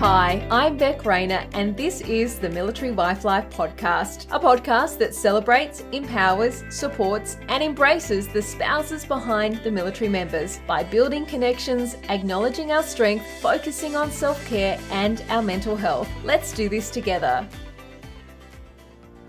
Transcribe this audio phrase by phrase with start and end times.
[0.00, 5.14] Hi, I'm Beck Rayner, and this is the Military Wife Life podcast, a podcast that
[5.14, 12.72] celebrates, empowers, supports, and embraces the spouses behind the military members by building connections, acknowledging
[12.72, 16.10] our strength, focusing on self care, and our mental health.
[16.24, 17.48] Let's do this together.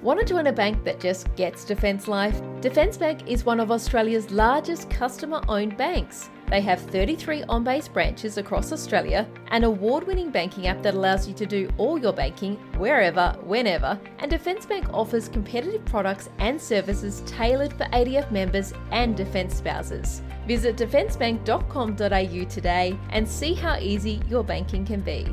[0.02, 2.42] Want to join a bank that just gets Defence Life?
[2.60, 6.30] Defence Bank is one of Australia's largest customer owned banks.
[6.50, 11.28] They have 33 on base branches across Australia, an award winning banking app that allows
[11.28, 16.60] you to do all your banking wherever, whenever, and Defence Bank offers competitive products and
[16.60, 20.21] services tailored for ADF members and Defence spouses.
[20.47, 25.27] Visit defencebank.com.au today and see how easy your banking can be.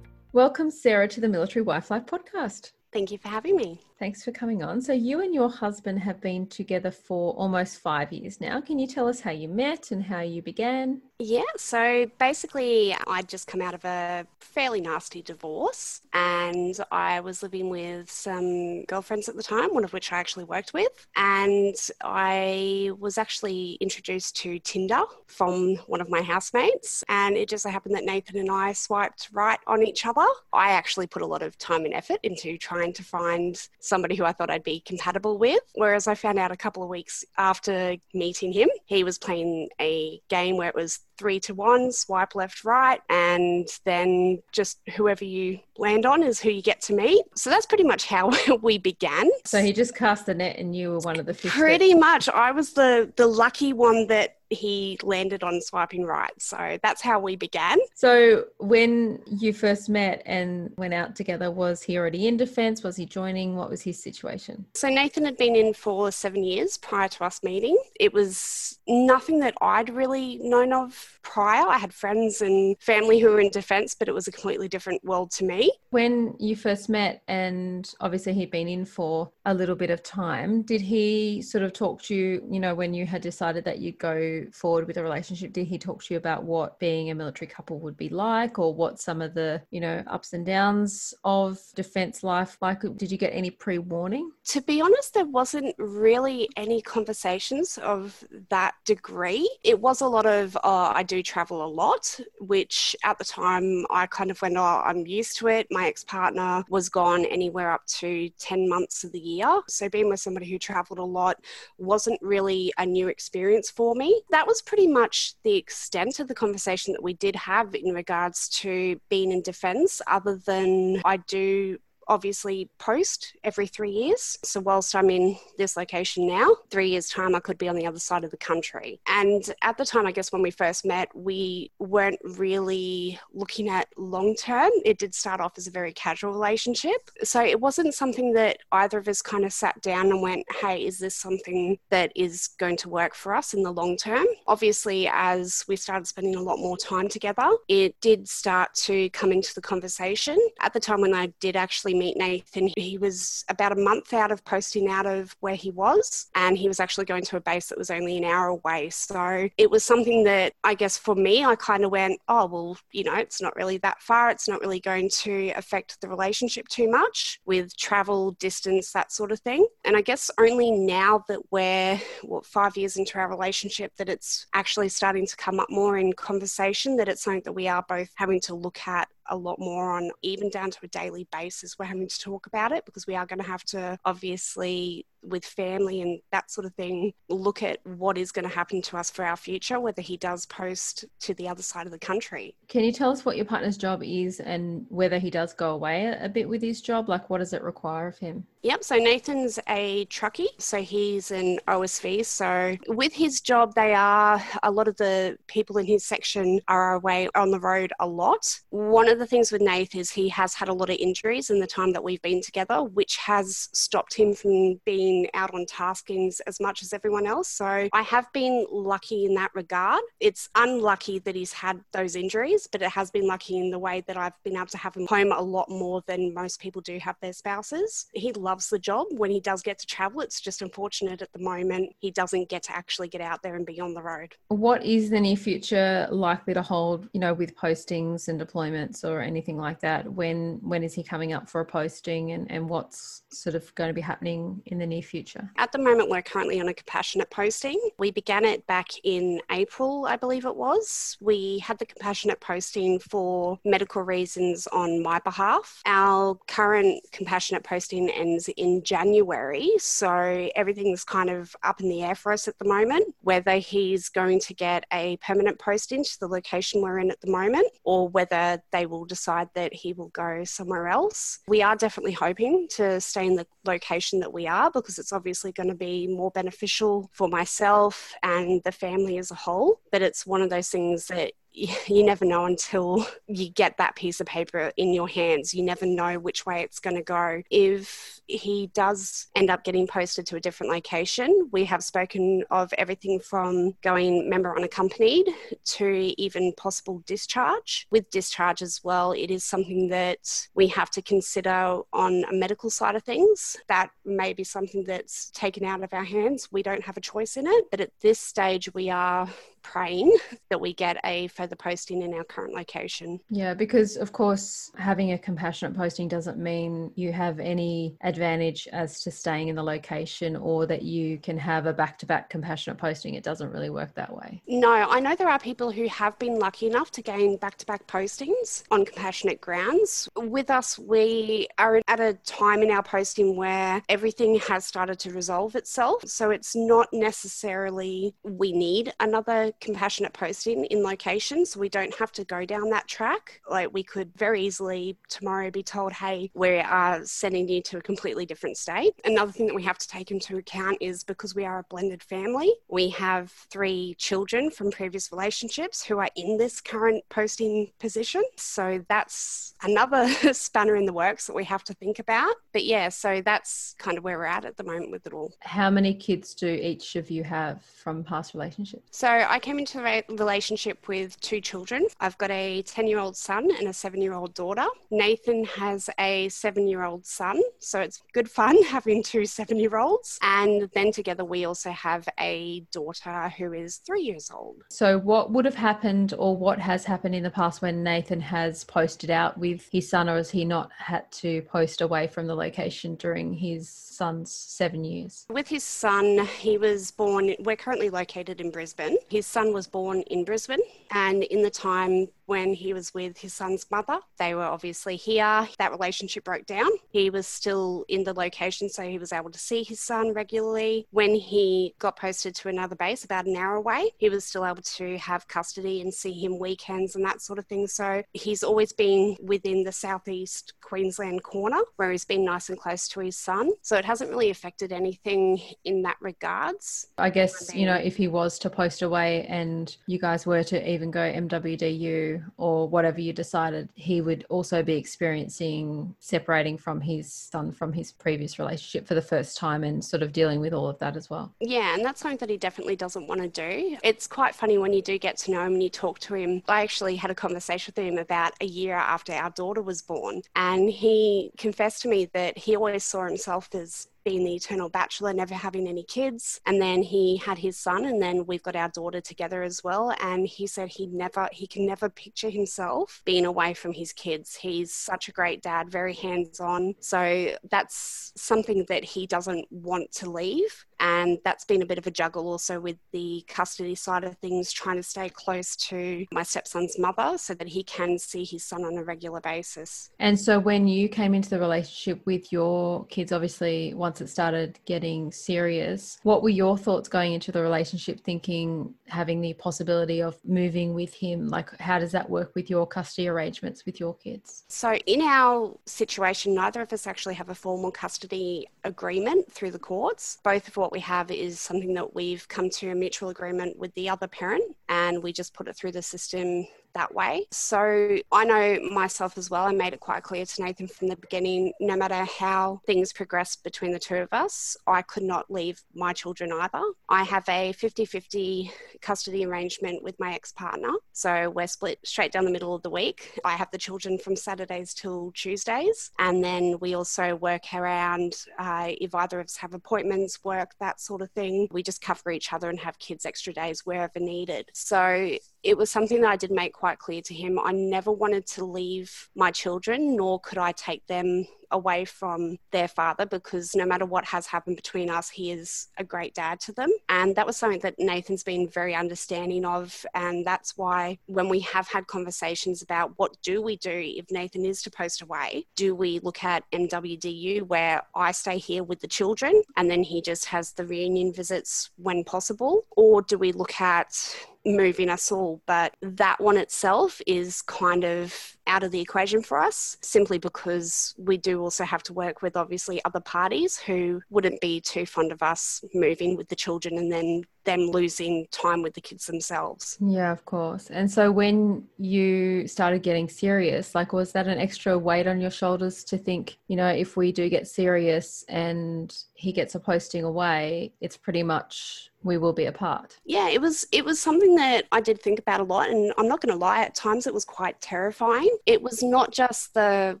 [0.32, 2.72] Welcome, Sarah, to the Military Wife Life podcast.
[2.92, 3.85] Thank you for having me.
[3.98, 4.82] Thanks for coming on.
[4.82, 8.60] So, you and your husband have been together for almost five years now.
[8.60, 11.00] Can you tell us how you met and how you began?
[11.18, 17.42] Yeah, so basically, I'd just come out of a fairly nasty divorce and I was
[17.42, 21.06] living with some girlfriends at the time, one of which I actually worked with.
[21.16, 27.02] And I was actually introduced to Tinder from one of my housemates.
[27.08, 30.26] And it just so happened that Nathan and I swiped right on each other.
[30.52, 34.24] I actually put a lot of time and effort into trying to find somebody who
[34.24, 35.62] I thought I'd be compatible with.
[35.76, 40.20] Whereas I found out a couple of weeks after meeting him, he was playing a
[40.28, 45.58] game where it was three to one, swipe left, right, and then just whoever you
[45.78, 47.24] land on is who you get to meet.
[47.34, 49.28] So that's pretty much how we began.
[49.44, 51.52] So he just cast the net and you were one of the fish.
[51.52, 52.28] Pretty much.
[52.28, 56.30] I was the the lucky one that he landed on swiping right.
[56.38, 57.78] So that's how we began.
[57.94, 62.82] So when you first met and went out together, was he already in defence?
[62.82, 63.56] Was he joining?
[63.56, 64.66] What was his situation?
[64.74, 67.76] So Nathan had been in for seven years prior to us meeting.
[67.98, 71.66] It was nothing that I'd really known of prior.
[71.66, 75.04] I had friends and family who were in defence, but it was a completely different
[75.04, 75.72] world to me.
[75.90, 80.62] When you first met, and obviously he'd been in for a little bit of time,
[80.62, 83.98] did he sort of talk to you, you know, when you had decided that you'd
[83.98, 87.48] go forward with a relationship, did he talk to you about what being a military
[87.48, 91.60] couple would be like or what some of the, you know, ups and downs of
[91.74, 92.82] defense life like?
[92.96, 94.30] Did you get any pre warning?
[94.46, 99.48] To be honest, there wasn't really any conversations of that degree.
[99.64, 103.84] It was a lot of, oh, I do travel a lot, which at the time
[103.90, 105.66] I kind of went, oh, I'm used to it.
[105.70, 109.62] My ex partner was gone anywhere up to 10 months of the year.
[109.68, 111.36] So being with somebody who traveled a lot
[111.78, 116.34] wasn't really a new experience for me that was pretty much the extent of the
[116.34, 121.78] conversation that we did have in regards to being in defence, other than I do
[122.08, 124.38] obviously post every three years.
[124.44, 127.86] So, whilst I'm in this location now, three years' time, I could be on the
[127.86, 129.00] other side of the country.
[129.06, 133.88] And at the time, I guess when we first met, we weren't really looking at
[133.96, 134.70] long term.
[134.84, 137.10] It did start off as a very casual relationship.
[137.22, 140.84] So, it wasn't something that either of us kind of sat down and went, hey,
[140.84, 144.26] is this something that is going to work for us in the long term?
[144.46, 149.32] Obviously, as we started spending a lot more time together, it did start to come
[149.32, 150.38] into the conversation.
[150.60, 154.30] At the time when I did actually meet Nathan, he was about a month out
[154.30, 157.68] of posting out of where he was, and he was actually going to a base
[157.68, 158.90] that was only an hour away.
[158.90, 162.78] So it was something that I guess for me, I kind of went, oh, well,
[162.92, 164.30] you know, it's not really that far.
[164.30, 169.32] It's not really going to affect the relationship too much with travel, distance, that sort
[169.32, 169.66] of thing.
[169.84, 174.46] And I guess only now that we're, what, five years into our relationship, that it's
[174.54, 178.10] actually starting to come up more in conversation, that it's something that we are both
[178.16, 181.78] having to look at a lot more on even down to a daily basis.
[181.78, 185.44] We're having to talk about it because we are going to have to obviously with
[185.44, 189.10] family and that sort of thing, look at what is going to happen to us
[189.10, 192.54] for our future, whether he does post to the other side of the country.
[192.68, 196.16] Can you tell us what your partner's job is and whether he does go away
[196.20, 197.08] a bit with his job?
[197.08, 198.46] Like, what does it require of him?
[198.62, 198.82] Yep.
[198.82, 200.48] So Nathan's a truckie.
[200.58, 202.24] So he's an OSV.
[202.24, 206.94] So with his job, they are a lot of the people in his section are
[206.94, 208.60] away on the road a lot.
[208.70, 211.60] One of the things with Nathan is he has had a lot of injuries in
[211.60, 216.40] the time that we've been together, which has stopped him from being out on taskings
[216.46, 217.48] as much as everyone else.
[217.48, 220.02] So I have been lucky in that regard.
[220.20, 224.02] It's unlucky that he's had those injuries, but it has been lucky in the way
[224.06, 226.98] that I've been able to have him home a lot more than most people do
[226.98, 228.06] have their spouses.
[228.14, 229.06] He loves the job.
[229.10, 232.64] When he does get to travel, it's just unfortunate at the moment he doesn't get
[232.64, 234.34] to actually get out there and be on the road.
[234.48, 239.20] What is the near future likely to hold, you know, with postings and deployments or
[239.20, 240.10] anything like that?
[240.10, 243.88] When when is he coming up for a posting and, and what's sort of going
[243.88, 245.50] to be happening in the near future?
[245.56, 247.80] At the moment, we're currently on a compassionate posting.
[247.98, 251.16] We began it back in April, I believe it was.
[251.20, 255.82] We had the compassionate posting for medical reasons on my behalf.
[255.86, 262.14] Our current compassionate posting ends in January, so everything's kind of up in the air
[262.14, 266.28] for us at the moment, whether he's going to get a permanent posting to the
[266.28, 270.44] location we're in at the moment or whether they will decide that he will go
[270.44, 271.40] somewhere else.
[271.48, 275.52] We are definitely hoping to stay in the location that we are because it's obviously
[275.52, 279.80] going to be more beneficial for myself and the family as a whole.
[279.92, 281.32] But it's one of those things that
[281.86, 285.54] you never know until you get that piece of paper in your hands.
[285.54, 287.42] You never know which way it's going to go.
[287.50, 292.72] If he does end up getting posted to a different location, we have spoken of
[292.74, 295.28] everything from going member unaccompanied
[295.64, 297.86] to even possible discharge.
[297.90, 302.68] With discharge as well, it is something that we have to consider on a medical
[302.68, 303.56] side of things.
[303.68, 306.48] That may be something that's taken out of our hands.
[306.52, 307.64] We don't have a choice in it.
[307.70, 309.28] But at this stage, we are
[309.66, 310.16] praying
[310.50, 313.20] that we get a further posting in our current location.
[313.30, 319.00] Yeah, because of course, having a compassionate posting doesn't mean you have any advantage as
[319.02, 322.78] to staying in the location or that you can have a back to back compassionate
[322.78, 323.14] posting.
[323.14, 324.42] It doesn't really work that way.
[324.46, 327.66] No, I know there are people who have been lucky enough to gain back to
[327.66, 330.08] back postings on compassionate grounds.
[330.16, 335.10] With us, we are at a time in our posting where everything has started to
[335.10, 336.02] resolve itself.
[336.06, 341.56] So it's not necessarily we need another compassionate posting in locations.
[341.56, 343.40] We don't have to go down that track.
[343.48, 347.82] Like we could very easily tomorrow be told, hey, we are sending you to a
[347.82, 348.92] completely different state.
[349.04, 352.02] Another thing that we have to take into account is because we are a blended
[352.02, 358.22] family, we have three children from previous relationships who are in this current posting position.
[358.36, 362.34] So that's another spanner in the works that we have to think about.
[362.52, 365.32] But yeah, so that's kind of where we're at at the moment with it all.
[365.40, 368.84] How many kids do each of you have from past relationships?
[368.90, 371.86] So I came into a relationship with two children.
[372.00, 374.66] I've got a 10 year old son and a seven year old daughter.
[374.90, 379.76] Nathan has a seven year old son, so it's good fun having two seven year
[379.76, 380.18] olds.
[380.22, 384.62] And then together we also have a daughter who is three years old.
[384.70, 388.64] So, what would have happened or what has happened in the past when Nathan has
[388.64, 392.34] posted out with his son, or has he not had to post away from the
[392.34, 395.26] location during his son's seven years?
[395.30, 398.96] With his son, he was born, we're currently located in Brisbane.
[399.08, 403.34] His son was born in Brisbane, and in the time when he was with his
[403.34, 403.98] son's mother.
[404.18, 405.48] They were obviously here.
[405.58, 406.68] That relationship broke down.
[406.90, 410.86] He was still in the location, so he was able to see his son regularly.
[410.90, 414.62] When he got posted to another base about an hour away, he was still able
[414.62, 417.66] to have custody and see him weekends and that sort of thing.
[417.66, 422.88] So he's always been within the southeast Queensland corner where he's been nice and close
[422.88, 423.50] to his son.
[423.62, 426.88] So it hasn't really affected anything in that regards.
[426.98, 430.70] I guess, you know, if he was to post away and you guys were to
[430.70, 437.12] even go MWDU or whatever you decided, he would also be experiencing separating from his
[437.12, 440.68] son from his previous relationship for the first time and sort of dealing with all
[440.68, 441.32] of that as well.
[441.40, 443.76] Yeah, and that's something that he definitely doesn't want to do.
[443.82, 446.42] It's quite funny when you do get to know him and you talk to him.
[446.48, 450.22] I actually had a conversation with him about a year after our daughter was born,
[450.34, 455.12] and he confessed to me that he always saw himself as being the eternal bachelor,
[455.12, 456.40] never having any kids.
[456.46, 459.92] And then he had his son, and then we've got our daughter together as well.
[460.00, 464.36] And he said he never, he can never picture himself being away from his kids.
[464.36, 466.74] He's such a great dad, very hands on.
[466.78, 470.64] So that's something that he doesn't want to leave.
[470.78, 474.52] And that's been a bit of a juggle also with the custody side of things,
[474.52, 478.62] trying to stay close to my stepson's mother so that he can see his son
[478.62, 479.90] on a regular basis.
[479.98, 484.58] And so when you came into the relationship with your kids, obviously, once it started
[484.64, 490.16] getting serious, what were your thoughts going into the relationship, thinking having the possibility of
[490.24, 491.28] moving with him?
[491.28, 494.44] Like, how does that work with your custody arrangements with your kids?
[494.48, 499.58] So, in our situation, neither of us actually have a formal custody agreement through the
[499.58, 500.18] courts.
[500.22, 503.74] Both of what we have is something that we've come to a mutual agreement with
[503.74, 506.46] the other parent, and we just put it through the system
[506.76, 507.26] that way.
[507.30, 509.46] So I know myself as well.
[509.46, 513.42] I made it quite clear to Nathan from the beginning no matter how things progressed
[513.42, 516.62] between the two of us, I could not leave my children either.
[516.88, 520.70] I have a 50 50 custody arrangement with my ex partner.
[520.92, 523.18] So we're split straight down the middle of the week.
[523.24, 525.90] I have the children from Saturdays till Tuesdays.
[525.98, 530.80] And then we also work around uh, if either of us have appointments, work, that
[530.80, 531.48] sort of thing.
[531.50, 534.50] We just cover each other and have kids extra days wherever needed.
[534.52, 537.38] So it was something that I did make quite clear to him.
[537.38, 542.66] I never wanted to leave my children, nor could I take them away from their
[542.66, 546.52] father because no matter what has happened between us, he is a great dad to
[546.52, 546.70] them.
[546.88, 549.86] And that was something that Nathan's been very understanding of.
[549.94, 554.44] And that's why when we have had conversations about what do we do if Nathan
[554.44, 558.88] is to post away, do we look at MWDU where I stay here with the
[558.88, 562.64] children and then he just has the reunion visits when possible?
[562.76, 565.42] Or do we look at moving us all.
[565.46, 570.94] But that one itself is kind of out of the equation for us simply because
[570.98, 575.12] we do also have to work with obviously other parties who wouldn't be too fond
[575.12, 579.78] of us moving with the children and then them losing time with the kids themselves.
[579.80, 580.68] Yeah, of course.
[580.68, 585.30] And so when you started getting serious, like was that an extra weight on your
[585.30, 590.04] shoulders to think, you know, if we do get serious and he gets a posting
[590.04, 592.98] away, it's pretty much we will be apart.
[593.04, 596.08] Yeah, it was it was something that I did think about a lot and I'm
[596.08, 598.35] not going to lie at times it was quite terrifying.
[598.44, 600.00] It was not just the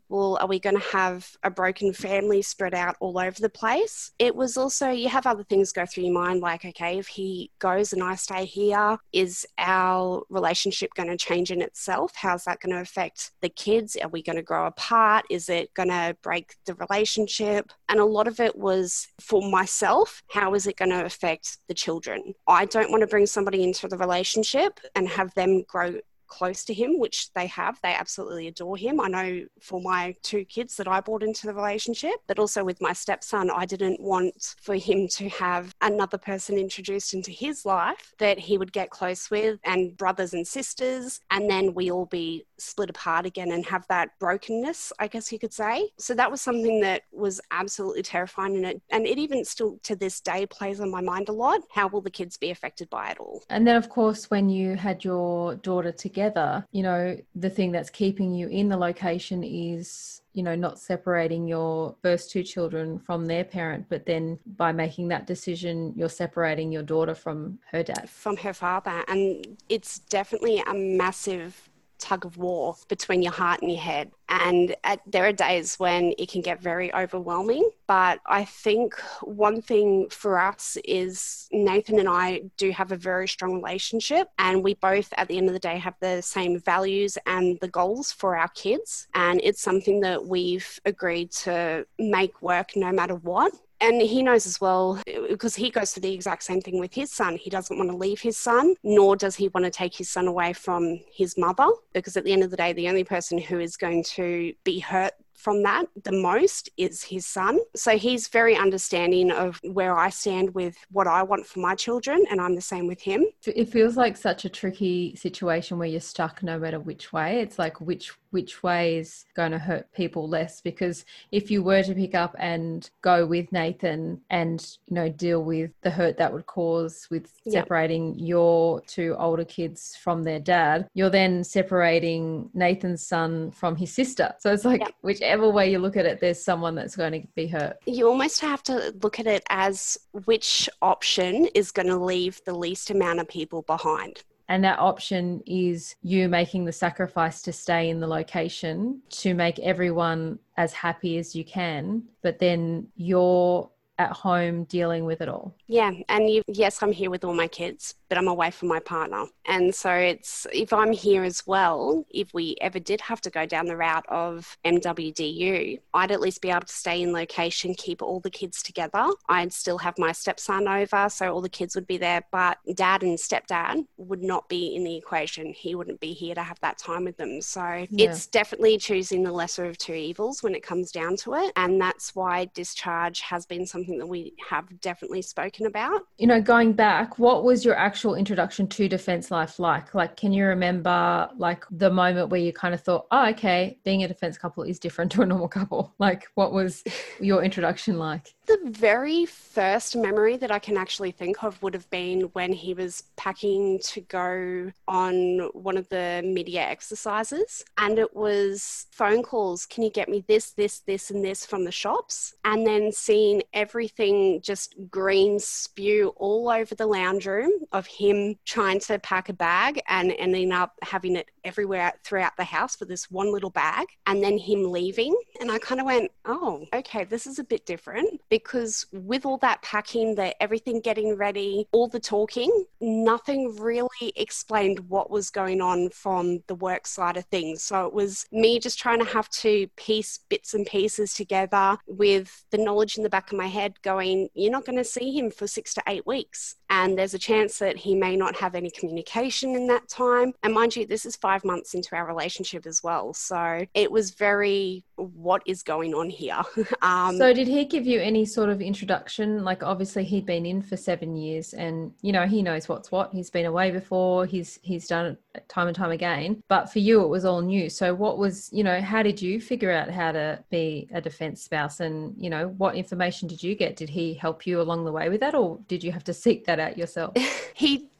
[0.08, 4.12] well are we going to have a broken family spread out all over the place.
[4.18, 7.50] It was also you have other things go through your mind like okay if he
[7.58, 12.12] goes and I stay here is our relationship going to change in itself?
[12.14, 13.96] How's that going to affect the kids?
[14.02, 15.24] Are we going to grow apart?
[15.30, 17.72] Is it going to break the relationship?
[17.88, 21.74] And a lot of it was for myself, how is it going to affect the
[21.74, 22.34] children?
[22.46, 26.74] I don't want to bring somebody into the relationship and have them grow close to
[26.74, 27.78] him, which they have.
[27.82, 29.00] They absolutely adore him.
[29.00, 32.80] I know for my two kids that I brought into the relationship, but also with
[32.80, 38.14] my stepson, I didn't want for him to have another person introduced into his life
[38.18, 42.44] that he would get close with and brothers and sisters, and then we all be
[42.58, 45.90] split apart again and have that brokenness, I guess you could say.
[45.98, 48.56] So that was something that was absolutely terrifying.
[48.56, 51.60] And it, and it even still to this day plays on my mind a lot.
[51.70, 53.42] How will the kids be affected by it all?
[53.50, 57.90] And then, of course, when you had your daughter together, you know, the thing that's
[57.90, 63.24] keeping you in the location is you know not separating your first two children from
[63.24, 68.08] their parent but then by making that decision you're separating your daughter from her dad.
[68.10, 69.02] From her father.
[69.08, 74.10] And it's definitely a massive tug of war between your heart and your head.
[74.28, 77.70] And at, there are days when it can get very overwhelming.
[77.86, 83.28] But I think one thing for us is Nathan and I do have a very
[83.28, 84.28] strong relationship.
[84.38, 87.68] And we both, at the end of the day, have the same values and the
[87.68, 89.06] goals for our kids.
[89.14, 94.46] And it's something that we've agreed to make work no matter what and he knows
[94.46, 97.36] as well because he goes through the exact same thing with his son.
[97.36, 100.26] He doesn't want to leave his son, nor does he want to take his son
[100.26, 103.58] away from his mother, because at the end of the day, the only person who
[103.60, 107.58] is going to be hurt from that the most is his son.
[107.74, 112.24] So he's very understanding of where I stand with what I want for my children,
[112.30, 113.26] and I'm the same with him.
[113.44, 117.40] It feels like such a tricky situation where you're stuck no matter which way.
[117.40, 121.82] It's like which which way is going to hurt people less because if you were
[121.82, 126.30] to pick up and go with Nathan and you know deal with the hurt that
[126.30, 133.06] would cause with separating your two older kids from their dad, you're then separating Nathan's
[133.06, 134.34] son from his sister.
[134.38, 137.46] So it's like whichever way you look at it, there's someone that's going to be
[137.46, 137.78] hurt.
[137.86, 142.54] You almost have to look at it as which option is going to leave the
[142.54, 144.24] least amount of people behind.
[144.48, 149.58] And that option is you making the sacrifice to stay in the location to make
[149.58, 155.54] everyone as happy as you can, but then you're at home dealing with it all.
[155.66, 158.80] Yeah, and you, yes, I'm here with all my kids, but I'm away from my
[158.80, 159.24] partner.
[159.46, 163.46] And so it's if I'm here as well, if we ever did have to go
[163.46, 168.02] down the route of MWDU, I'd at least be able to stay in location, keep
[168.02, 169.06] all the kids together.
[169.28, 173.02] I'd still have my stepson over, so all the kids would be there, but dad
[173.02, 175.52] and stepdad would not be in the equation.
[175.52, 177.40] He wouldn't be here to have that time with them.
[177.40, 178.10] So yeah.
[178.10, 181.52] it's definitely choosing the lesser of two evils when it comes down to it.
[181.56, 186.02] And that's why discharge has been something that we have definitely spoken about.
[186.18, 189.94] You know, going back, what was your actual actual introduction to defense life like?
[189.94, 194.04] Like, can you remember like the moment where you kind of thought, oh, okay, being
[194.04, 195.94] a defense couple is different to a normal couple?
[195.98, 196.84] Like, what was
[197.20, 198.34] your introduction like?
[198.46, 202.74] The very first memory that I can actually think of would have been when he
[202.74, 207.64] was packing to go on one of the media exercises.
[207.78, 211.64] And it was phone calls Can you get me this, this, this, and this from
[211.64, 212.34] the shops?
[212.44, 218.80] And then seeing everything just green spew all over the lounge room of him trying
[218.80, 223.10] to pack a bag and ending up having it everywhere throughout the house for this
[223.10, 225.16] one little bag and then him leaving.
[225.40, 229.38] And I kind of went, oh, okay, this is a bit different because with all
[229.38, 235.60] that packing, the everything getting ready, all the talking, nothing really explained what was going
[235.60, 237.62] on from the work side of things.
[237.62, 242.44] So it was me just trying to have to piece bits and pieces together with
[242.50, 245.30] the knowledge in the back of my head going, you're not going to see him
[245.30, 246.56] for six to eight weeks.
[246.68, 250.32] And there's a chance that he may not have any communication in that time.
[250.42, 253.12] And mind you, this is five months into our relationship as well.
[253.14, 256.42] So it was very, what is going on here?
[256.82, 259.44] um, so did he give you any sort of introduction?
[259.44, 263.12] Like obviously he'd been in for seven years and, you know, he knows what's what.
[263.12, 264.26] He's been away before.
[264.26, 266.42] He's, he's done it time and time again.
[266.48, 267.68] But for you, it was all new.
[267.68, 271.42] So what was, you know, how did you figure out how to be a defense
[271.42, 273.76] spouse and, you know, what information did you get?
[273.76, 276.44] Did he help you along the way with that or did you have to seek
[276.46, 277.14] that out yourself?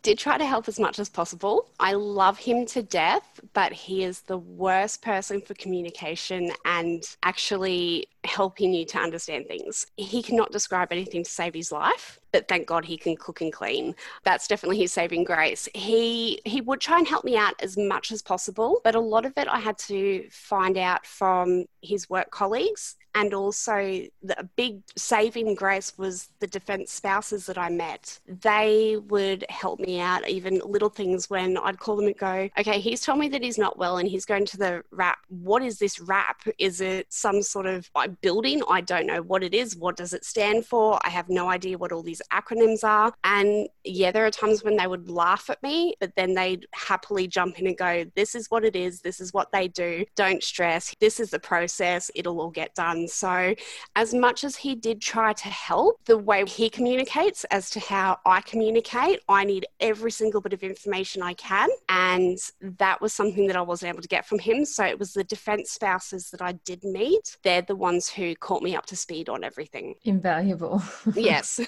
[0.07, 1.69] did try to help as much as possible.
[1.81, 8.07] I love him to death, but he is the worst person for communication and actually
[8.23, 9.85] helping you to understand things.
[9.97, 13.53] He cannot describe anything to save his life, but thank God he can cook and
[13.53, 13.97] clean.
[14.23, 15.69] That's definitely his saving grace.
[15.75, 19.27] He he would try and help me out as much as possible, but a lot
[19.27, 24.83] of it I had to find out from his work colleagues and also the big
[24.97, 28.21] saving grace was the defense spouses that I met.
[28.29, 32.79] They would help me out, even little things when I'd call them and go, okay,
[32.79, 35.19] he's told me that he's not well and he's going to the RAP.
[35.29, 36.43] What is this RAP?
[36.59, 37.89] Is it some sort of
[38.21, 38.63] building?
[38.69, 39.75] I don't know what it is.
[39.77, 41.01] What does it stand for?
[41.03, 43.15] I have no idea what all these acronyms are.
[43.25, 47.27] And yeah, there are times when they would laugh at me, but then they'd happily
[47.27, 49.01] jump in and go, this is what it is.
[49.01, 50.05] This is what they do.
[50.17, 50.95] Don't stress.
[51.01, 52.11] This is the process.
[52.15, 53.06] It'll all get done.
[53.09, 53.55] So,
[53.95, 58.19] as much as he did try to help, the way he communicates as to how
[58.25, 61.69] I communicate, I need every single bit of information I can.
[61.89, 62.39] And
[62.79, 64.65] that was something that I wasn't able to get from him.
[64.65, 67.37] So, it was the defense spouses that I did meet.
[67.43, 69.95] They're the ones who caught me up to speed on everything.
[70.05, 70.83] Invaluable.
[71.15, 71.61] yes.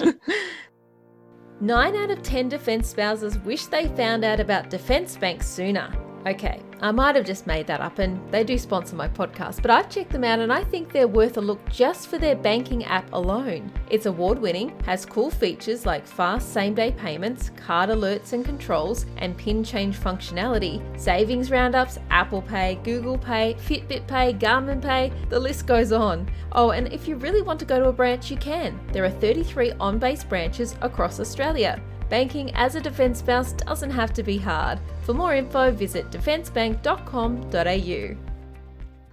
[1.60, 6.07] Nine out of 10 defence spouses wish they found out about Defence Bank sooner.
[6.28, 9.70] Okay, I might have just made that up and they do sponsor my podcast, but
[9.70, 12.84] I've checked them out and I think they're worth a look just for their banking
[12.84, 13.72] app alone.
[13.88, 19.06] It's award winning, has cool features like fast same day payments, card alerts and controls,
[19.16, 25.40] and pin change functionality, savings roundups, Apple Pay, Google Pay, Fitbit Pay, Garmin Pay, the
[25.40, 26.30] list goes on.
[26.52, 28.78] Oh, and if you really want to go to a branch, you can.
[28.92, 31.80] There are 33 on base branches across Australia.
[32.08, 34.78] Banking as a defence spouse doesn't have to be hard.
[35.02, 38.37] For more info, visit defencebank.com.au.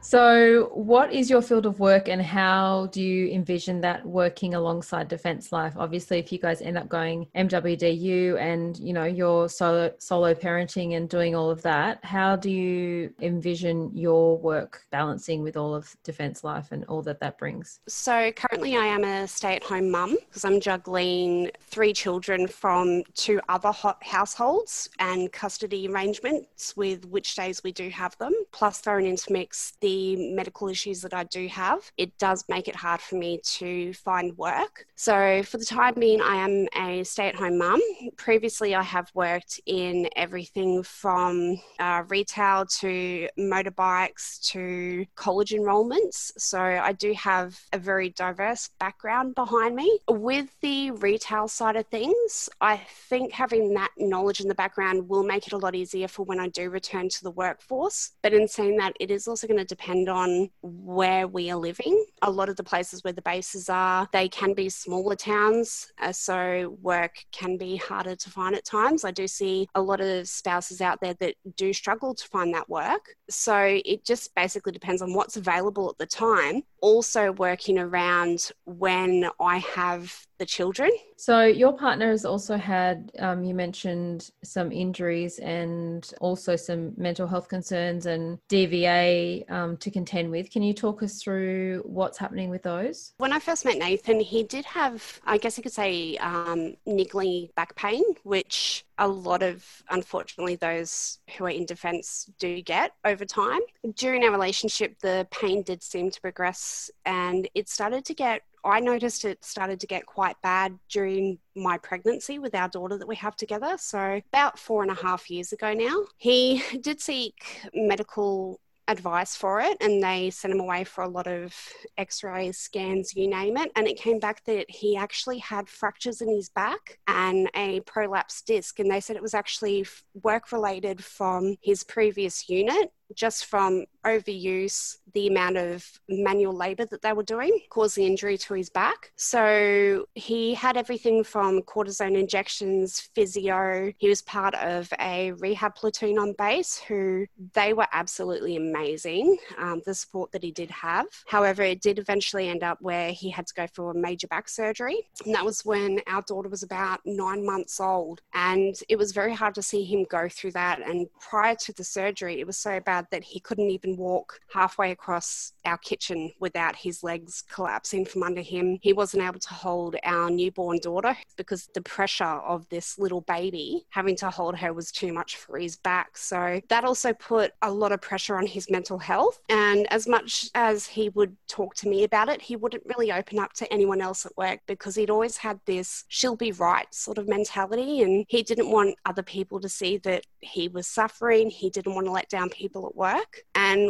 [0.07, 5.07] So, what is your field of work and how do you envision that working alongside
[5.07, 5.73] Defence Life?
[5.75, 10.95] Obviously, if you guys end up going MWDU and, you know, you're solo, solo parenting
[10.95, 15.97] and doing all of that, how do you envision your work balancing with all of
[16.03, 17.79] Defence Life and all that that brings?
[17.87, 23.73] So, currently I am a stay-at-home mum because I'm juggling three children from two other
[24.03, 29.73] households and custody arrangements with which days we do have them, plus throwing into mix
[29.81, 33.93] the medical issues that I do have, it does make it hard for me to
[33.93, 34.85] find work.
[34.95, 37.81] So, for the time being, I am a stay at home mum.
[38.17, 46.31] Previously, I have worked in everything from uh, retail to motorbikes to college enrolments.
[46.37, 49.99] So, I do have a very diverse background behind me.
[50.07, 52.77] With the retail side of things, I
[53.09, 56.39] think having that knowledge in the background will make it a lot easier for when
[56.39, 58.11] I do return to the workforce.
[58.21, 61.57] But in saying that, it is also going to depend depend on where we are
[61.57, 62.05] living.
[62.21, 66.11] A lot of the places where the bases are, they can be smaller towns, uh,
[66.11, 69.03] so work can be harder to find at times.
[69.03, 72.69] I do see a lot of spouses out there that do struggle to find that
[72.69, 73.15] work.
[73.29, 76.63] So it just basically depends on what's available at the time.
[76.85, 80.91] Also, working around when I have the children.
[81.17, 87.25] So, your partner has also had, um, you mentioned some injuries and also some mental
[87.25, 90.51] health concerns and DVA um, to contend with.
[90.51, 93.13] Can you talk us through what's happening with those?
[93.17, 97.53] When I first met Nathan, he did have, I guess you could say, um, niggly
[97.55, 103.25] back pain, which a lot of, unfortunately, those who are in defence do get over
[103.25, 103.61] time.
[103.95, 106.74] During our relationship, the pain did seem to progress
[107.05, 111.77] and it started to get I noticed it started to get quite bad during my
[111.77, 113.75] pregnancy with our daughter that we have together.
[113.77, 119.61] So, about four and a half years ago now, he did seek medical advice for
[119.61, 121.55] it and they sent him away for a lot of
[121.97, 123.71] x rays, scans, you name it.
[123.75, 128.45] And it came back that he actually had fractures in his back and a prolapsed
[128.45, 128.79] disc.
[128.79, 129.85] And they said it was actually
[130.23, 137.01] work related from his previous unit just from overuse, the amount of manual labor that
[137.01, 139.11] they were doing caused the injury to his back.
[139.15, 143.91] So he had everything from cortisone injections, physio.
[143.97, 149.81] He was part of a rehab platoon on base who they were absolutely amazing, um,
[149.85, 151.05] the support that he did have.
[151.25, 154.49] However, it did eventually end up where he had to go for a major back
[154.49, 155.07] surgery.
[155.25, 158.21] And that was when our daughter was about nine months old.
[158.33, 160.81] And it was very hard to see him go through that.
[160.81, 164.91] And prior to the surgery, it was so bad that he couldn't even walk halfway
[164.91, 168.77] across our kitchen without his legs collapsing from under him.
[168.81, 173.85] He wasn't able to hold our newborn daughter because the pressure of this little baby
[173.89, 176.17] having to hold her was too much for his back.
[176.17, 179.39] So that also put a lot of pressure on his mental health.
[179.49, 183.39] And as much as he would talk to me about it, he wouldn't really open
[183.39, 187.17] up to anyone else at work because he'd always had this she'll be right sort
[187.17, 188.01] of mentality.
[188.01, 191.49] And he didn't want other people to see that he was suffering.
[191.49, 193.41] He didn't want to let down people at work.
[193.55, 193.84] And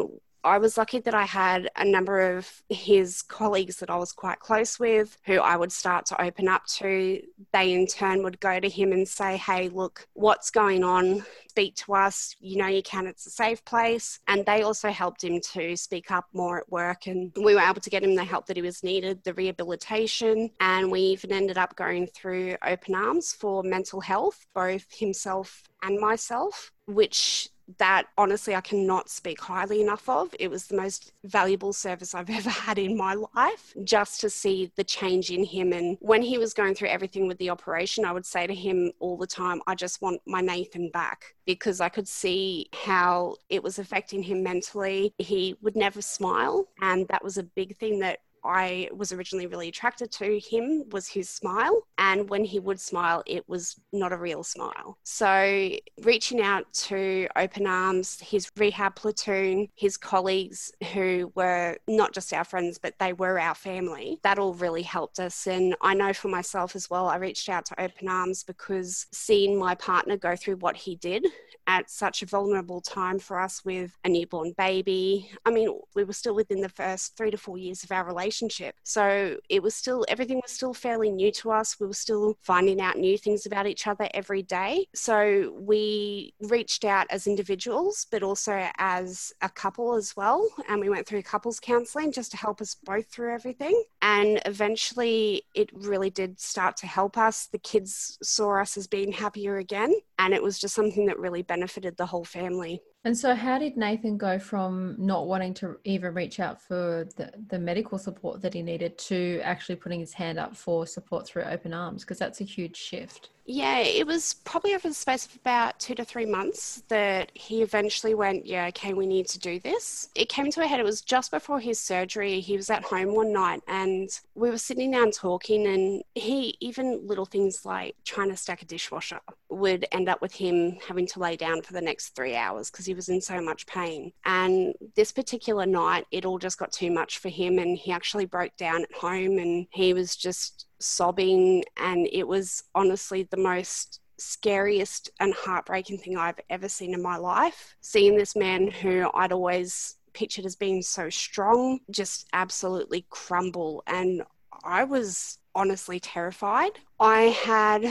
[0.45, 4.39] I was lucky that I had a number of his colleagues that I was quite
[4.39, 7.19] close with who I would start to open up to.
[7.51, 11.25] They in turn would go to him and say, Hey, look, what's going on?
[11.49, 12.35] Speak to us.
[12.39, 14.19] You know, you can, it's a safe place.
[14.27, 17.07] And they also helped him to speak up more at work.
[17.07, 20.51] And we were able to get him the help that he was needed, the rehabilitation.
[20.59, 25.99] And we even ended up going through open arms for mental health, both himself and
[25.99, 30.33] myself, which that honestly I cannot speak highly enough of.
[30.39, 34.71] It was the most valuable service I've ever had in my life just to see
[34.75, 35.73] the change in him.
[35.73, 38.91] And when he was going through everything with the operation, I would say to him
[38.99, 43.61] all the time, I just want my Nathan back because I could see how it
[43.61, 45.13] was affecting him mentally.
[45.17, 46.67] He would never smile.
[46.81, 51.07] And that was a big thing that I was originally really attracted to him was
[51.07, 51.83] his smile.
[51.97, 54.97] And when he would smile, it was not a real smile.
[55.03, 55.71] So,
[56.03, 62.43] reaching out to Open Arms, his rehab platoon, his colleagues who were not just our
[62.43, 65.47] friends, but they were our family, that all really helped us.
[65.47, 69.57] And I know for myself as well, I reached out to Open Arms because seeing
[69.57, 71.25] my partner go through what he did
[71.67, 75.29] at such a vulnerable time for us with a newborn baby.
[75.45, 78.75] I mean, we were still within the first three to four years of our relationship.
[78.83, 81.79] So it was still, everything was still fairly new to us.
[81.79, 84.87] We were still finding out new things about each other every day.
[84.93, 90.47] So we reached out as individuals, but also as a couple as well.
[90.69, 93.83] And we went through couples counseling just to help us both through everything.
[94.01, 97.47] And eventually it really did start to help us.
[97.47, 99.93] The kids saw us as being happier again.
[100.17, 102.81] And it was just something that really benefited the whole family.
[103.03, 107.31] And so, how did Nathan go from not wanting to even reach out for the,
[107.49, 111.43] the medical support that he needed to actually putting his hand up for support through
[111.43, 112.03] open arms?
[112.03, 113.29] Because that's a huge shift.
[113.47, 117.61] Yeah, it was probably over the space of about two to three months that he
[117.61, 120.09] eventually went, Yeah, okay, we need to do this.
[120.15, 122.39] It came to a head, it was just before his surgery.
[122.39, 127.05] He was at home one night and we were sitting down talking, and he, even
[127.05, 131.19] little things like trying to stack a dishwasher, would end up with him having to
[131.19, 134.11] lay down for the next three hours because he was in so much pain.
[134.25, 138.25] And this particular night, it all just got too much for him, and he actually
[138.25, 141.63] broke down at home and he was just sobbing.
[141.77, 147.17] And it was honestly the most scariest and heartbreaking thing I've ever seen in my
[147.17, 147.75] life.
[147.81, 153.83] Seeing this man who I'd always pictured as being so strong just absolutely crumble.
[153.85, 154.23] And
[154.63, 156.71] I was honestly terrified.
[156.99, 157.85] I had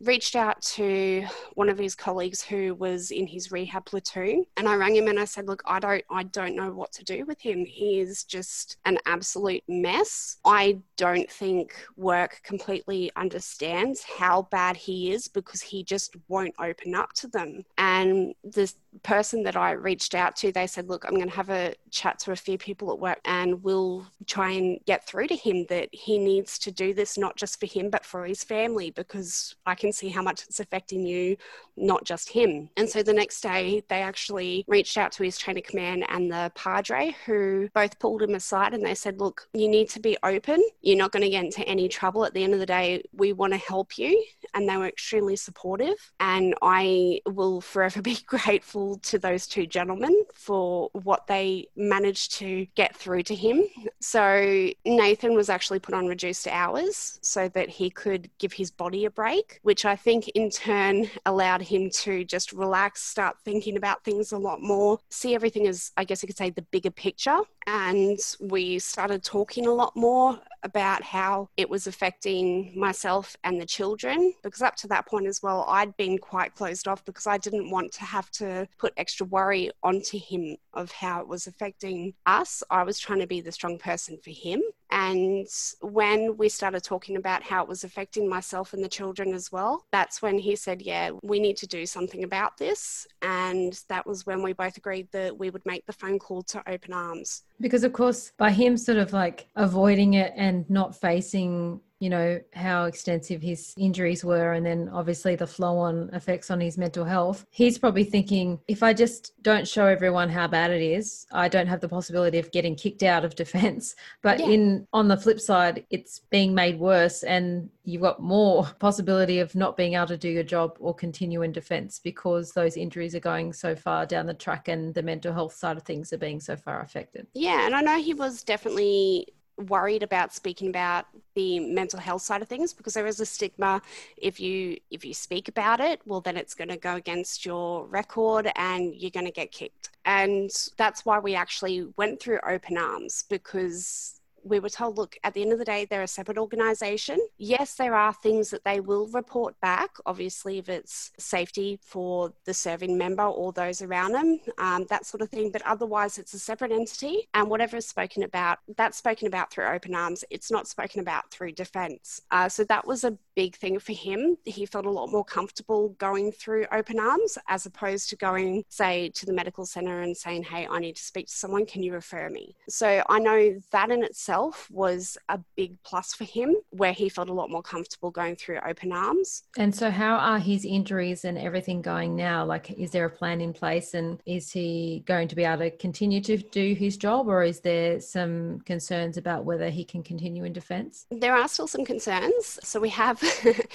[0.00, 1.24] reached out to
[1.54, 5.18] one of his colleagues who was in his rehab platoon and I rang him and
[5.18, 7.64] I said, "Look, I don't I don't know what to do with him.
[7.64, 10.36] He is just an absolute mess.
[10.44, 16.94] I don't think work completely understands how bad he is because he just won't open
[16.94, 18.72] up to them." And the
[19.02, 22.20] person that I reached out to, they said, "Look, I'm going to have a chat
[22.20, 25.88] to a few people at work and we'll try and get through to him that
[25.92, 29.74] he needs to do this not just for him but for his family because I
[29.74, 31.36] can see how much it's affecting you,
[31.76, 32.70] not just him.
[32.76, 36.30] And so the next day, they actually reached out to his chain of command and
[36.30, 40.16] the padre, who both pulled him aside and they said, Look, you need to be
[40.22, 40.62] open.
[40.82, 42.24] You're not going to get into any trouble.
[42.24, 44.24] At the end of the day, we want to help you.
[44.54, 45.96] And they were extremely supportive.
[46.20, 52.66] And I will forever be grateful to those two gentlemen for what they managed to
[52.74, 53.64] get through to him.
[54.00, 59.04] So Nathan was actually put on reduced hours so that he could give his body
[59.04, 64.04] a break, which I think in turn allowed him to just relax, start thinking about
[64.04, 67.38] things a lot more, see everything as, I guess you could say, the bigger picture.
[67.66, 73.66] And we started talking a lot more about how it was affecting myself and the
[73.66, 74.34] children.
[74.42, 77.70] Because up to that point as well, I'd been quite closed off because I didn't
[77.70, 82.62] want to have to put extra worry onto him of how it was affecting us.
[82.70, 84.62] I was trying to be the strong person for him.
[84.90, 85.46] And
[85.80, 89.84] when we started talking about how it was affecting myself and the children as well,
[89.92, 93.06] that's when he said, Yeah, we need to do something about this.
[93.20, 96.62] And that was when we both agreed that we would make the phone call to
[96.70, 97.42] Open Arms.
[97.60, 102.40] Because, of course, by him sort of like avoiding it and not facing you know
[102.54, 107.04] how extensive his injuries were and then obviously the flow on effects on his mental
[107.04, 107.44] health.
[107.50, 111.66] He's probably thinking if i just don't show everyone how bad it is i don't
[111.66, 114.46] have the possibility of getting kicked out of defense but yeah.
[114.46, 119.54] in on the flip side it's being made worse and you've got more possibility of
[119.54, 123.20] not being able to do your job or continue in defense because those injuries are
[123.20, 126.40] going so far down the track and the mental health side of things are being
[126.40, 127.26] so far affected.
[127.34, 132.42] Yeah and i know he was definitely worried about speaking about the mental health side
[132.42, 133.82] of things because there is a stigma.
[134.16, 137.86] If you if you speak about it well then it's going to go against your
[137.86, 139.90] record and you're going to get kicked.
[140.04, 144.17] And that's why we actually went through open arms because
[144.48, 147.18] we were told, look, at the end of the day, they're a separate organisation.
[147.38, 152.54] Yes, there are things that they will report back, obviously, if it's safety for the
[152.54, 155.50] serving member or those around them, um, that sort of thing.
[155.50, 157.28] But otherwise, it's a separate entity.
[157.34, 160.24] And whatever is spoken about, that's spoken about through open arms.
[160.30, 162.22] It's not spoken about through defence.
[162.30, 164.36] Uh, so that was a big thing for him.
[164.44, 169.10] He felt a lot more comfortable going through open arms as opposed to going, say,
[169.10, 171.66] to the medical centre and saying, hey, I need to speak to someone.
[171.66, 172.56] Can you refer me?
[172.68, 177.08] So I know that in itself itself was a big plus for him, where he
[177.08, 179.44] felt a lot more comfortable going through open arms.
[179.56, 182.44] And so, how are his injuries and everything going now?
[182.44, 185.70] Like, is there a plan in place, and is he going to be able to
[185.70, 190.44] continue to do his job, or is there some concerns about whether he can continue
[190.44, 191.06] in defence?
[191.10, 192.58] There are still some concerns.
[192.62, 193.22] So, we have,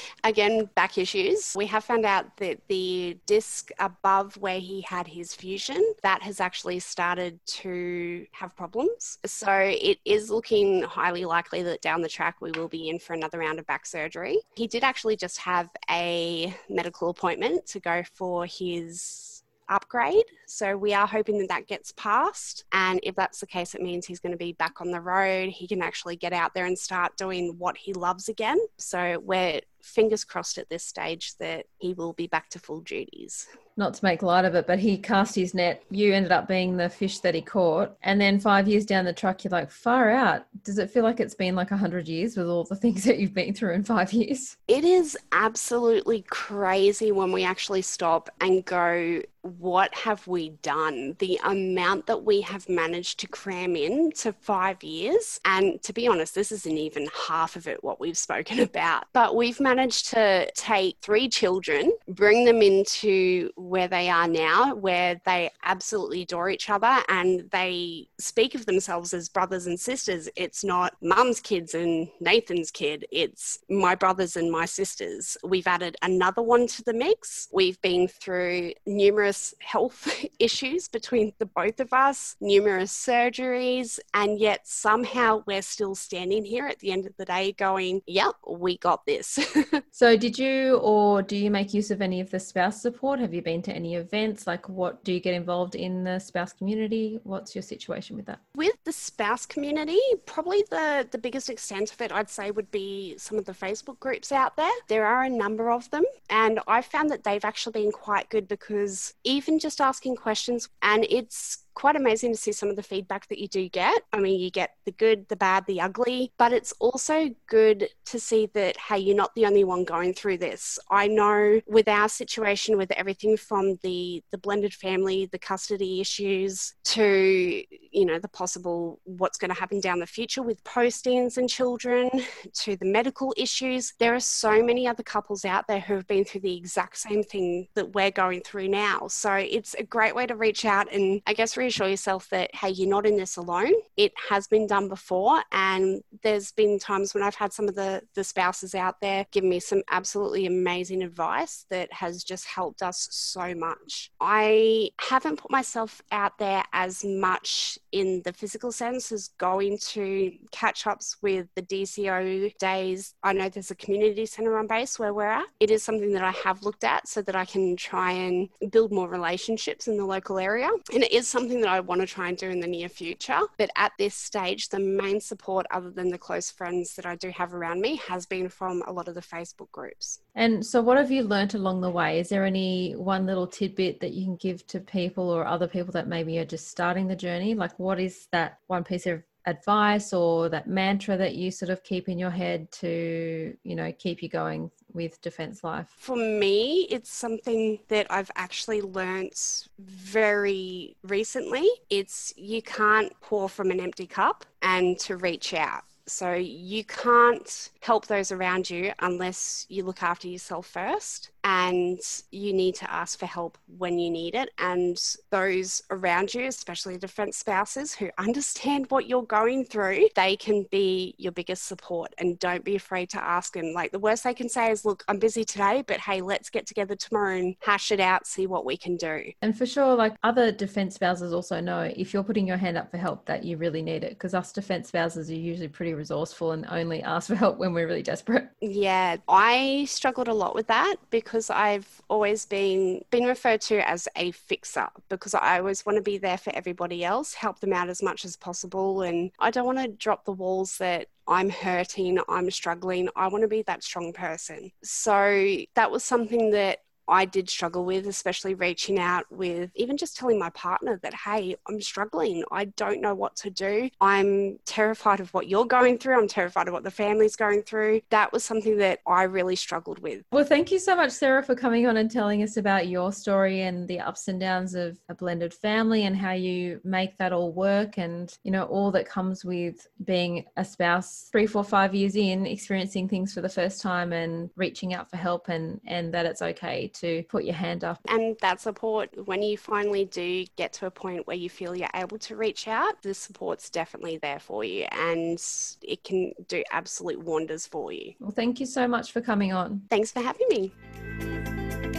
[0.23, 1.53] again, back issues.
[1.55, 6.39] We have found out that the disc above where he had his fusion that has
[6.39, 9.19] actually started to have problems.
[9.25, 12.99] So, it is looking looking highly likely that down the track we will be in
[12.99, 14.37] for another round of back surgery.
[14.55, 20.25] He did actually just have a medical appointment to go for his upgrade.
[20.45, 22.65] So we are hoping that that gets passed.
[22.73, 25.47] And if that's the case, it means he's going to be back on the road.
[25.47, 28.59] He can actually get out there and start doing what he loves again.
[28.77, 33.47] So we're fingers crossed at this stage that he will be back to full duties
[33.77, 35.83] not to make light of it, but he cast his net.
[35.89, 37.95] You ended up being the fish that he caught.
[38.03, 40.45] And then five years down the track, you're like, far out.
[40.63, 43.19] Does it feel like it's been like a 100 years with all the things that
[43.19, 44.57] you've been through in five years?
[44.67, 51.17] It is absolutely crazy when we actually stop and go, what have we done?
[51.19, 55.41] The amount that we have managed to cram in to five years.
[55.43, 59.05] And to be honest, this isn't even half of it what we've spoken about.
[59.11, 65.19] But we've managed to take three children, bring them into where they are now, where
[65.25, 70.29] they absolutely adore each other and they speak of themselves as brothers and sisters.
[70.35, 75.37] It's not mum's kids and Nathan's kid, it's my brothers and my sisters.
[75.43, 77.47] We've added another one to the mix.
[77.51, 84.67] We've been through numerous health issues between the both of us, numerous surgeries, and yet
[84.67, 89.05] somehow we're still standing here at the end of the day going, yep, we got
[89.05, 89.39] this.
[89.91, 93.19] so, did you or do you make use of any of the spouse support?
[93.19, 94.47] Have you been to any events?
[94.47, 97.19] Like, what do you get involved in the spouse community?
[97.23, 98.39] What's your situation with that?
[98.55, 103.15] With the spouse community, probably the, the biggest extent of it, I'd say, would be
[103.17, 104.71] some of the Facebook groups out there.
[104.87, 108.47] There are a number of them, and I found that they've actually been quite good
[108.47, 113.27] because even just asking questions, and it's quite amazing to see some of the feedback
[113.27, 114.01] that you do get.
[114.11, 118.19] I mean, you get the good, the bad, the ugly, but it's also good to
[118.19, 120.79] see that, hey, you're not the only one going through this.
[120.89, 126.73] I know with our situation, with everything from the, the blended family, the custody issues,
[126.85, 131.49] to, you know, the possible what's going to happen down the future with postings and
[131.49, 132.09] children,
[132.53, 136.25] to the medical issues, there are so many other couples out there who have been
[136.25, 139.07] through the exact same thing that we're going through now.
[139.07, 142.69] So it's a great way to reach out and, I guess, reassure yourself that, hey,
[142.69, 143.73] you're not in this alone.
[143.97, 145.41] It has been done before.
[145.51, 149.43] And there's been times when I've had some of the, the spouses out there give
[149.43, 154.11] me some absolutely amazing advice that has just helped us so much.
[154.19, 160.31] I haven't put myself out there as much in the physical sense as going to
[160.51, 163.13] catch ups with the DCO days.
[163.23, 165.45] I know there's a community centre on base where we're at.
[165.59, 168.91] It is something that I have looked at so that I can try and build
[168.91, 170.69] more relationships in the local area.
[170.93, 173.39] And it is something that I want to try and do in the near future.
[173.57, 177.29] But at this stage, the main support, other than the close friends that I do
[177.29, 180.19] have around me, has been from a lot of the Facebook groups.
[180.35, 182.19] And so, what have you learnt along the way?
[182.19, 185.91] Is there any one little tidbit that you can give to people or other people
[185.93, 187.55] that maybe are just starting the journey?
[187.55, 191.83] Like, what is that one piece of advice or that mantra that you sort of
[191.83, 195.87] keep in your head to you know keep you going with defense life?
[195.97, 201.67] For me it's something that i've actually learnt very recently.
[201.89, 207.71] It's you can't pour from an empty cup and to reach out so you can't
[207.81, 211.99] help those around you unless you look after yourself first and
[212.31, 214.49] you need to ask for help when you need it.
[214.57, 214.97] And
[215.29, 221.15] those around you, especially defense spouses who understand what you're going through, they can be
[221.17, 223.73] your biggest support and don't be afraid to ask them.
[223.73, 226.65] Like the worst they can say is, Look, I'm busy today, but hey, let's get
[226.65, 229.31] together tomorrow and hash it out, see what we can do.
[229.41, 232.91] And for sure, like other defense spouses also know if you're putting your hand up
[232.91, 236.51] for help that you really need it because us defense spouses are usually pretty resourceful
[236.51, 238.49] and only ask for help when we're really desperate.
[238.61, 244.07] Yeah, I struggled a lot with that because I've always been been referred to as
[244.15, 247.89] a fixer because I always want to be there for everybody else, help them out
[247.89, 252.19] as much as possible, and I don't want to drop the walls that I'm hurting,
[252.27, 253.09] I'm struggling.
[253.15, 254.71] I want to be that strong person.
[254.83, 260.17] So that was something that I did struggle with, especially reaching out with even just
[260.17, 262.43] telling my partner that, hey, I'm struggling.
[262.51, 263.89] I don't know what to do.
[263.99, 266.17] I'm terrified of what you're going through.
[266.17, 268.01] I'm terrified of what the family's going through.
[268.09, 270.23] That was something that I really struggled with.
[270.31, 273.61] Well, thank you so much, Sarah, for coming on and telling us about your story
[273.61, 277.51] and the ups and downs of a blended family and how you make that all
[277.51, 282.15] work and, you know, all that comes with being a spouse three, four, five years
[282.15, 286.25] in, experiencing things for the first time and reaching out for help and, and that
[286.25, 287.99] it's okay to put your hand up.
[288.07, 291.89] And that support, when you finally do get to a point where you feel you're
[291.93, 295.43] able to reach out, the support's definitely there for you and
[295.81, 298.13] it can do absolute wonders for you.
[298.19, 299.81] Well, thank you so much for coming on.
[299.89, 300.71] Thanks for having me.